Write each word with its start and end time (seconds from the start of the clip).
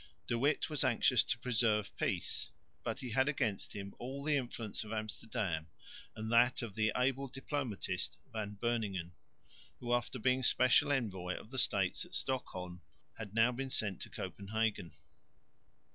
De 0.25 0.35
Witt 0.35 0.67
was 0.67 0.83
anxious 0.83 1.23
to 1.23 1.37
preserve 1.37 1.95
peace, 1.95 2.49
but 2.83 3.01
he 3.01 3.11
had 3.11 3.29
against 3.29 3.73
him 3.75 3.93
all 3.99 4.23
the 4.23 4.35
influence 4.35 4.83
of 4.83 4.91
Amsterdam, 4.91 5.67
and 6.15 6.31
that 6.31 6.63
of 6.63 6.73
the 6.73 6.91
able 6.97 7.27
diplomatist, 7.27 8.17
Van 8.33 8.55
Beuningen, 8.59 9.11
who 9.79 9.93
after 9.93 10.17
being 10.17 10.41
special 10.41 10.91
envoy 10.91 11.37
of 11.39 11.51
the 11.51 11.59
States 11.59 12.03
at 12.03 12.15
Stockholm 12.15 12.81
had 13.19 13.35
now 13.35 13.51
been 13.51 13.69
sent 13.69 14.01
to 14.01 14.09
Copenhagen. 14.09 14.91